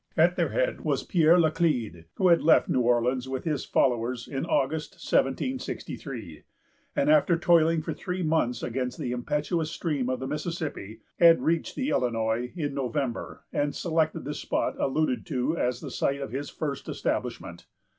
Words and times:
At 0.17 0.35
their 0.35 0.49
head 0.49 0.81
was 0.83 1.03
Pierre 1.03 1.37
Laclede, 1.39 2.05
who 2.15 2.29
had 2.29 2.41
left 2.41 2.67
New 2.67 2.79
Orleans 2.81 3.29
with 3.29 3.43
his 3.43 3.65
followers 3.65 4.27
in 4.27 4.47
August, 4.47 4.93
1763; 4.93 6.41
and, 6.95 7.07
after 7.11 7.37
toiling 7.37 7.83
for 7.83 7.93
three 7.93 8.23
months 8.23 8.63
against 8.63 8.97
the 8.97 9.11
impetuous 9.11 9.69
stream 9.69 10.09
of 10.09 10.19
the 10.19 10.25
Mississippi, 10.25 11.01
had 11.19 11.43
reached 11.43 11.75
the 11.75 11.89
Illinois 11.91 12.51
in 12.55 12.73
November, 12.73 13.43
and 13.53 13.75
selected 13.75 14.23
the 14.25 14.33
spot 14.33 14.73
alluded 14.79 15.23
to 15.27 15.55
as 15.55 15.81
the 15.81 15.91
site 15.91 16.19
of 16.19 16.31
his 16.31 16.49
first 16.49 16.89
establishment. 16.89 17.67